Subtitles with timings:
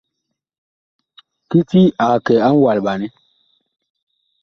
[1.49, 3.07] Kiti ag kɛ a ŋwalɓanɛ.